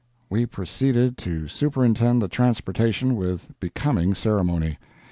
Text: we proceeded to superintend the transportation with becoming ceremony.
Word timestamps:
we 0.31 0.47
proceeded 0.47 1.15
to 1.15 1.47
superintend 1.47 2.23
the 2.23 2.27
transportation 2.27 3.15
with 3.15 3.49
becoming 3.59 4.15
ceremony. 4.15 4.79